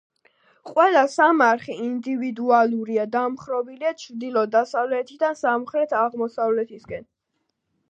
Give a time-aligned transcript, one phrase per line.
[0.69, 7.09] ყველა სამარხი ინდივიდუალურია, დამხრობილია ჩრდილო-დასავლეთითან სამხრეთ-აღმოსავლეთისაკენ.